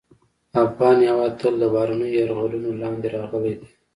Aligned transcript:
افغان 0.63 0.97
هېواد 1.09 1.33
تل 1.41 1.53
د 1.59 1.63
بهرنیو 1.73 2.15
یرغلونو 2.19 2.69
لاندې 2.81 3.07
راغلی 3.15 3.53
دی 3.59 3.67